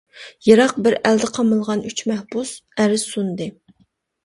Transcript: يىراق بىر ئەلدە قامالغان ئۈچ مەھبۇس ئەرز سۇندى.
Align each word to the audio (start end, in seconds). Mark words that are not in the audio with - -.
يىراق 0.45 0.71
بىر 0.87 0.97
ئەلدە 1.09 1.29
قامالغان 1.35 1.85
ئۈچ 1.91 2.03
مەھبۇس 2.13 2.57
ئەرز 2.79 3.07
سۇندى. 3.13 3.51